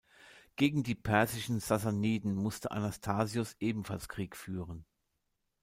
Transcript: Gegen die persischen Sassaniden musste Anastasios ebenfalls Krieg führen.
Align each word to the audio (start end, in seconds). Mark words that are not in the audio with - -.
Gegen 0.55 0.81
die 0.81 0.95
persischen 0.95 1.59
Sassaniden 1.59 2.33
musste 2.33 2.71
Anastasios 2.71 3.55
ebenfalls 3.59 4.09
Krieg 4.09 4.35
führen. 4.35 4.83